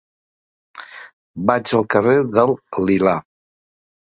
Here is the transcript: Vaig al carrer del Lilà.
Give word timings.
Vaig 1.51 1.75
al 1.81 1.85
carrer 1.97 2.17
del 2.39 2.57
Lilà. 2.89 3.15